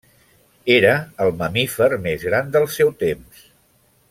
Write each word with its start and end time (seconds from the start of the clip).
Era 0.75 0.93
el 1.25 1.29
mamífer 1.43 1.91
més 2.09 2.27
gran 2.31 2.53
del 2.57 2.69
seu 2.79 2.93
temps. 3.05 3.49